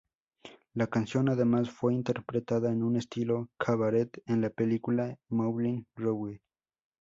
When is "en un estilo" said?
2.71-3.51